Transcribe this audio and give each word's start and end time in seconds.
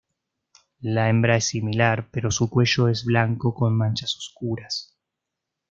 La 0.79 1.09
hembra 1.11 1.35
es 1.37 1.45
similar, 1.45 2.09
pero 2.09 2.31
su 2.31 2.49
cuello 2.49 2.87
es 2.87 3.05
blanco 3.05 3.53
con 3.53 3.77
manchas 3.77 4.17
oscuras. 4.17 4.97